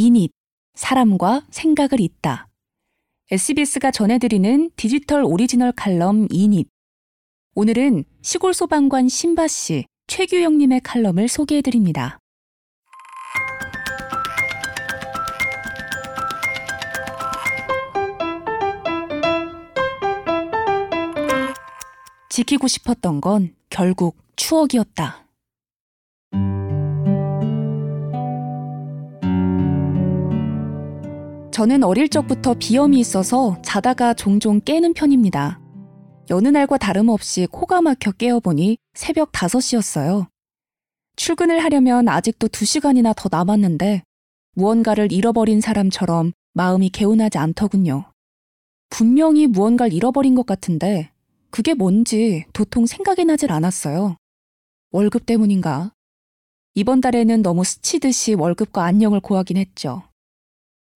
[0.00, 0.30] 이닛,
[0.74, 2.46] 사람과 생각을 잇다.
[3.32, 6.68] SBS가 전해드리는 디지털 오리지널 칼럼 이닛.
[7.56, 12.20] 오늘은 시골 소방관 심바 씨, 최규영님의 칼럼을 소개해드립니다.
[22.28, 25.27] 지키고 싶었던 건 결국 추억이었다.
[31.58, 35.60] 저는 어릴 적부터 비염이 있어서 자다가 종종 깨는 편입니다.
[36.30, 40.28] 여느 날과 다름없이 코가 막혀 깨어보니 새벽 5시였어요.
[41.16, 44.04] 출근을 하려면 아직도 2시간이나 더 남았는데
[44.54, 48.04] 무언가를 잃어버린 사람처럼 마음이 개운하지 않더군요.
[48.88, 51.10] 분명히 무언가를 잃어버린 것 같은데
[51.50, 54.16] 그게 뭔지 도통 생각이 나질 않았어요.
[54.92, 55.90] 월급 때문인가?
[56.74, 60.07] 이번 달에는 너무 스치듯이 월급과 안녕을 고하긴 했죠.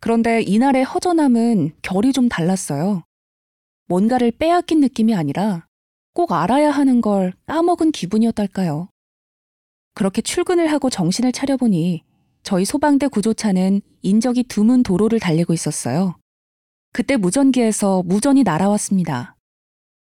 [0.00, 3.04] 그런데 이날의 허전함은 결이 좀 달랐어요.
[3.86, 5.66] 뭔가를 빼앗긴 느낌이 아니라
[6.14, 8.88] 꼭 알아야 하는 걸 까먹은 기분이었달까요?
[9.94, 12.02] 그렇게 출근을 하고 정신을 차려보니
[12.42, 16.16] 저희 소방대 구조차는 인적이 드문 도로를 달리고 있었어요.
[16.92, 19.36] 그때 무전기에서 무전이 날아왔습니다.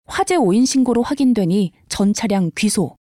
[0.06, 2.96] 화재 오인 신고로 확인되니 전 차량 귀소.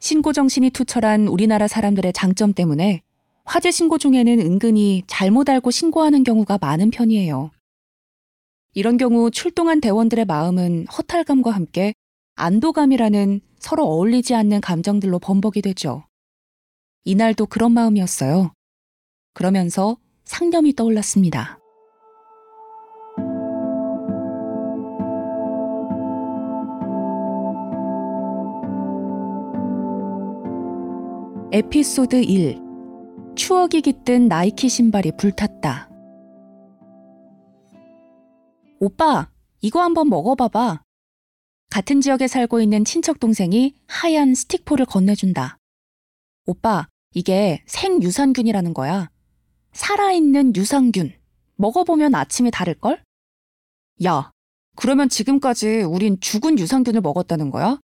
[0.00, 3.02] 신고 정신이 투철한 우리나라 사람들의 장점 때문에
[3.44, 7.50] 화재 신고 중에는 은근히 잘못 알고 신고하는 경우가 많은 편이에요.
[8.72, 11.94] 이런 경우 출동한 대원들의 마음은 허탈감과 함께
[12.36, 16.04] 안도감이라는 서로 어울리지 않는 감정들로 범벅이 되죠.
[17.04, 18.52] 이날도 그런 마음이었어요.
[19.34, 21.58] 그러면서 상념이 떠올랐습니다.
[31.52, 32.63] 에피소드 1
[33.36, 35.90] 추억이 깃든 나이키 신발이 불탔다.
[38.80, 39.28] 오빠,
[39.60, 40.82] 이거 한번 먹어봐봐.
[41.70, 45.58] 같은 지역에 살고 있는 친척 동생이 하얀 스틱포를 건네준다.
[46.46, 49.10] 오빠, 이게 생유산균이라는 거야.
[49.72, 51.12] 살아있는 유산균.
[51.56, 53.02] 먹어보면 아침이 다를걸?
[54.04, 54.30] 야,
[54.76, 57.78] 그러면 지금까지 우린 죽은 유산균을 먹었다는 거야?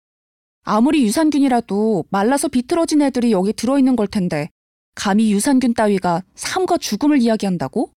[0.63, 4.49] 아무리 유산균이라도 말라서 비틀어진 애들이 여기 들어있는 걸 텐데
[4.99, 7.93] 감히 유산균 따위가 삶과 죽음을 이야기한다고?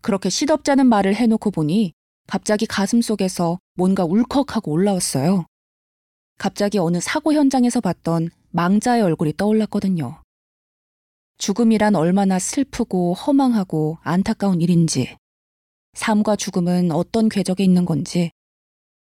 [0.00, 1.92] 그렇게 시덥잖은 말을 해놓고 보니
[2.26, 5.44] 갑자기 가슴 속에서 뭔가 울컥하고 올라왔어요.
[6.38, 10.22] 갑자기 어느 사고 현장에서 봤던 망자의 얼굴이 떠올랐거든요.
[11.36, 15.18] 죽음이란 얼마나 슬프고 허망하고 안타까운 일인지,
[15.92, 18.30] 삶과 죽음은 어떤 궤적에 있는 건지,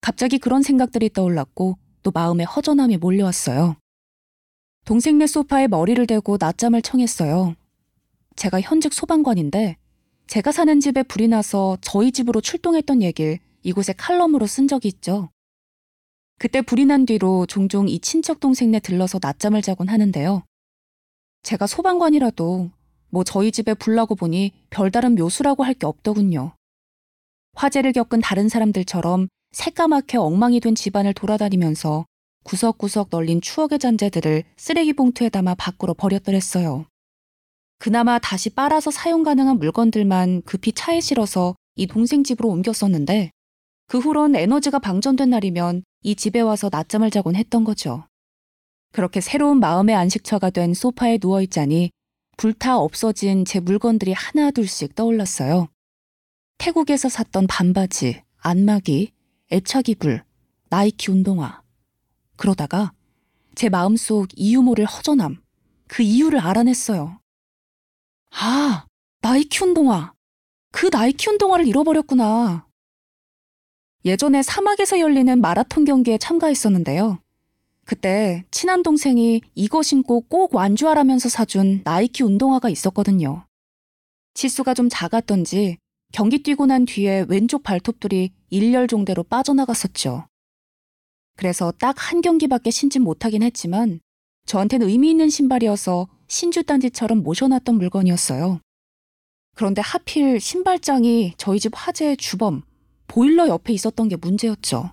[0.01, 3.77] 갑자기 그런 생각들이 떠올랐고 또 마음에 허전함이 몰려왔어요.
[4.85, 7.55] 동생네 소파에 머리를 대고 낮잠을 청했어요.
[8.35, 9.77] 제가 현직 소방관인데
[10.27, 15.29] 제가 사는 집에 불이 나서 저희 집으로 출동했던 얘길 이곳에 칼럼으로 쓴 적이 있죠.
[16.37, 20.43] 그때 불이 난 뒤로 종종 이 친척 동생네 들러서 낮잠을 자곤 하는데요.
[21.43, 22.71] 제가 소방관이라도
[23.09, 26.53] 뭐 저희 집에 불나고 보니 별다른 묘수라고 할 게 없더군요.
[27.55, 32.05] 화재를 겪은 다른 사람들처럼 새까맣게 엉망이 된 집안을 돌아다니면서
[32.43, 36.85] 구석구석 널린 추억의 잔재들을 쓰레기 봉투에 담아 밖으로 버렸더랬어요.
[37.77, 43.31] 그나마 다시 빨아서 사용 가능한 물건들만 급히 차에 실어서 이 동생 집으로 옮겼었는데
[43.87, 48.05] 그 후론 에너지가 방전된 날이면 이 집에 와서 낮잠을 자곤 했던 거죠.
[48.91, 51.91] 그렇게 새로운 마음의 안식처가 된 소파에 누워있자니
[52.37, 55.67] 불타 없어진 제 물건들이 하나둘씩 떠올랐어요.
[56.57, 59.11] 태국에서 샀던 반바지, 안마기,
[59.51, 60.23] 애착이불,
[60.69, 61.61] 나이키 운동화.
[62.49, 62.93] 그러다가
[63.53, 65.41] 제 마음속 이유 모를 허전함,
[65.87, 67.19] 그 이유를 알아냈어요.
[68.31, 68.85] 아,
[69.19, 70.13] 나이 키 운 동화.
[70.71, 72.65] 그 나이 키 운 동화를 잃어버렸구나.
[74.05, 77.19] 예전에 사막에서 열리는 마라톤 경기에 참가했었는데요.
[77.85, 83.45] 그때 친한 동생이 이거 신고 꼭 완주하라면서 사준 나이키 운동화가 있었거든요.
[84.35, 85.77] 치수가 좀 작았던지
[86.13, 90.28] 경기 뛰고 난 뒤에 왼쪽 발톱들이 일렬 종대로 빠져나갔었죠.
[91.39, 94.01] 그래서 딱 한 경기밖에 신진 못하긴 했지만
[94.45, 98.59] 저한테는 의미 있는 신발이어서 신주단지처럼 모셔놨던 물건이었어요.
[99.55, 102.63] 그런데 하필 신발장이 저희 집 화재의 주범,
[103.07, 104.91] 보일러 옆에 있었던 게 문제였죠.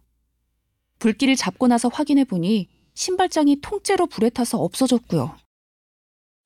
[1.00, 5.36] 불길을 잡고 나서 확인해 보니 신발장이 통째로 불에 타서 없어졌고요.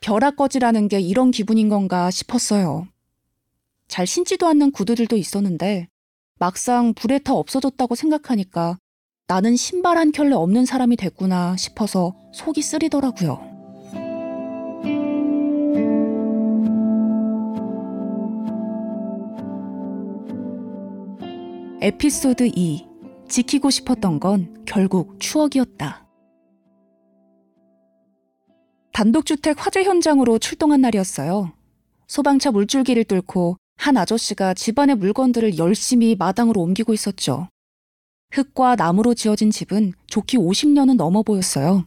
[0.01, 2.89] 벼락 꺼지라는 게 이런 기분인 건가 싶었어요.
[3.87, 5.89] 잘 신지도 않는 구두들도 있었는데
[6.39, 8.79] 막상 불에 타 없어졌다고 생각하니까
[9.31, 13.39] 나는 신발 한 켤레 없는 사람이 됐구나 싶어서 속이 쓰리더라고요.
[21.81, 22.89] 에피소드 2
[23.29, 26.09] 지키고 싶었던 건 결국 추억이었다.
[28.93, 31.53] 단독주택 화재 현장으로 출동한 날이었어요.
[32.09, 37.47] 소방차 물줄기를 뚫고 한 아저씨가 집안의 물건들을 열심히 마당으로 옮기고 있었죠.
[38.33, 41.85] 흙과 나무로 지어진 집은 좋기 50년은 넘어 보였어요.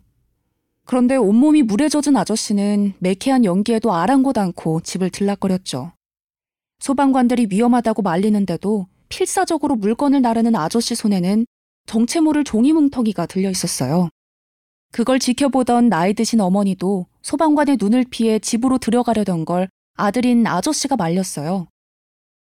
[0.85, 5.93] 그런데 온몸이 물에 젖은 아저씨는 매캐한 연기에도 아랑곳 않고 집을 들락거렸죠.
[6.79, 11.45] 소방관들이 위험하다고 말리는데도 필사적으로 물건을 나르는 아저씨 손에는
[11.85, 14.09] 정체 모를 종이 뭉텅이가 들려 있었어요.
[14.91, 21.67] 그걸 지켜보던 나이 드신 어머니도 소방관의 눈을 피해 집으로 들어가려던 걸 아들인 아저씨가 말렸어요.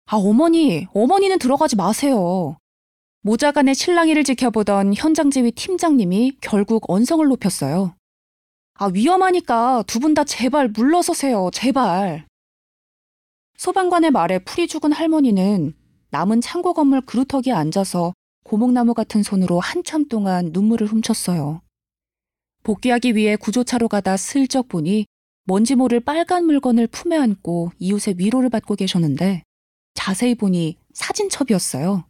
[0.06, 2.58] 아, 어머니, 어머니는 들어가지 마세요.
[3.28, 7.94] 모자간의 신랑이를 지켜보던 현장 지휘 팀장님이 결국 언성을 높였어요.
[8.72, 12.26] 아, 위험하니까 두 분 다 제발 물러서세요, 제발.
[13.58, 15.75] 소방관의 말에 풀이 죽은 할머니는
[16.08, 18.14] 남은 창고 건물 그루터기에 앉아서
[18.46, 21.60] 고목나무 같은 손으로 한참 동안 눈물을 훔쳤어요.
[22.62, 25.04] 복귀하기 위해 구조차로 가다 슬쩍 보니
[25.44, 29.42] 뭔지 모를 빨간 물건을 품에 안고 이웃의 위로를 받고 계셨는데
[29.92, 32.08] 자세히 보니 사진첩이었어요.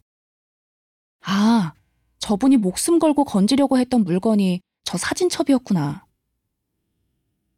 [1.21, 1.73] 아,
[2.19, 6.05] 저분이 목숨 걸고 건지려고 했던 물건이 저 사진첩이었구나.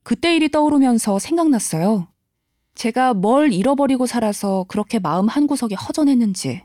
[0.03, 2.07] 그때 일이 떠오르면서 생각났어요.
[2.75, 6.63] 제가 뭘 잃어버리고 살아서 그렇게 마음 한구석에 허전했는지.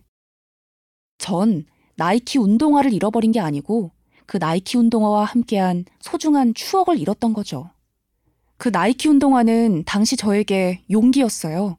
[1.19, 1.66] 전
[1.96, 3.90] 나이키 운동화를 잃어버린 게 아니고
[4.26, 7.70] 그 나이키 운동화와 함께한 소중한 추억을 잃었던 거죠.
[8.58, 11.78] 그 나이키 운동화는 당시 저에게 용기였어요.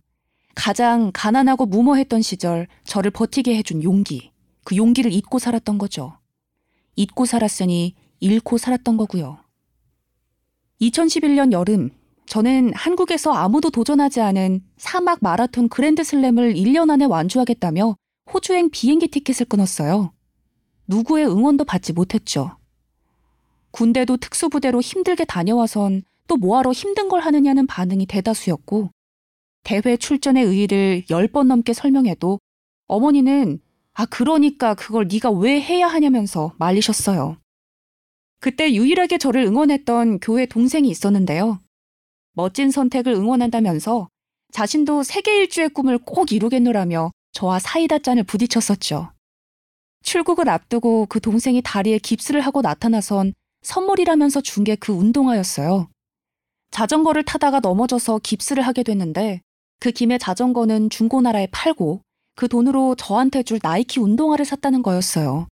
[0.55, 4.31] 가장 가난하고 무모했던 시절 저를 버티게 해준 용기.
[4.67, 6.17] 그 용기를 잊고 살았던 거죠.
[6.97, 9.37] 잊고 살았으니 잃고 살았던 거고요.
[10.81, 11.91] 2011년 여름,
[12.25, 17.95] 저는 한국에서 아무도 도전하지 않은 사막 마라톤 그랜드 슬램을 1년 안에 완주하겠다며
[18.33, 20.11] 호주행 비행기 티켓을 끊었어요.
[20.87, 22.57] 누구의 응원도 받지 못했죠.
[23.71, 28.89] 군대도 특수부대로 힘들게 다녀와선 또 뭐하러 힘든 걸 하느냐는 반응이 대다수였고,
[29.63, 32.41] 대회 출전의 의의를 10번 넘게 설명해도
[32.87, 33.61] 어머니는
[33.99, 37.37] 아, 그러니까 그걸 네가 왜 해야 하냐면서 말리셨어요.
[38.39, 41.59] 그때 유일하게 저를 응원했던 교회 동생이 있었는데요.
[42.33, 44.07] 멋진 선택을 응원한다면서
[44.51, 49.11] 자신도 세계 일주의 꿈을 꼭 이루겠노라며 저와 사이다 잔을 부딪혔었죠.
[50.03, 53.33] 출국을 앞두고 그 동생이 다리에 깁스를 하고 나타나선
[53.63, 55.89] 선물이라면서 준 게 그 운동화였어요.
[56.69, 59.41] 자전거를 타다가 넘어져서 깁스를 하게 됐는데
[59.79, 62.01] 그 김에 자전거는 중고나라에 팔고
[62.37, 65.49] 그 돈으로 저한테 줄 나이키 운동화를 샀다는 거였어요.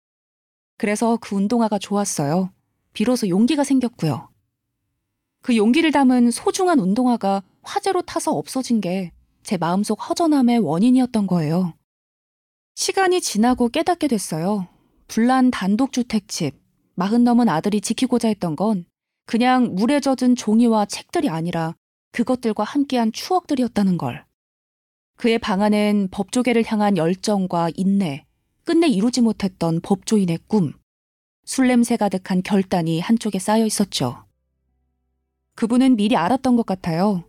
[0.79, 2.51] 그래서 그 운동화가 좋았어요.
[2.95, 4.31] 비로소 용기가 생겼고요.
[5.43, 9.13] 그 용기를 담은 소중한 운동화가 화재로 타서 없어진 게
[9.49, 11.73] 제 마음속 허전함의 원인이었던 거예요.
[12.75, 14.69] 시간이 지나고 깨닫게 됐어요.
[15.07, 16.55] 불난 단독주택집,
[16.95, 18.85] 마흔 넘은 아들이 지키고자 했던 건
[19.25, 21.75] 그냥 물에 젖은 종이와 책들이 아니라
[22.13, 24.27] 그것들과 함께한 추억들이었다는 걸.
[25.19, 28.25] 그의 방 안엔 법조계를 향한 열정과 인내,
[28.63, 30.73] 끝내 이루지 못했던 법조인의 꿈,
[31.45, 34.25] 술 냄새 가득한 결단이 한쪽에 쌓여 있었죠.
[35.57, 37.25] 그분은 미리 알았던 것 같아요.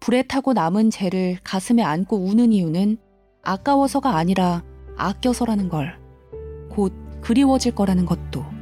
[0.00, 2.98] 불에 타고 남은 죄를 가슴에 안고 우는 이유는
[3.40, 4.62] 아까워서가 아니라
[4.98, 5.98] 아껴서라는 걸.
[6.68, 6.92] 곧
[7.22, 8.57] 그리워질 거라는 것도.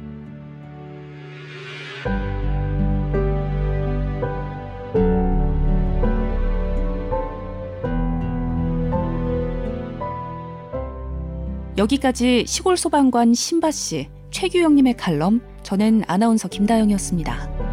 [11.77, 17.66] 여기까지 시골 소방관 신바 씨, 최규영님의 칼럼, 저는 아나운서 김다영이었습니다.